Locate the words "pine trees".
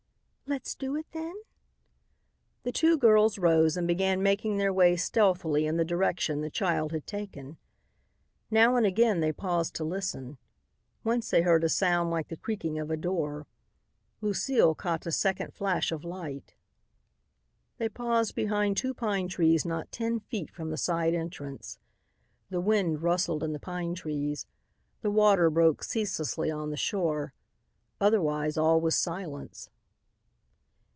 18.93-19.65, 23.61-24.47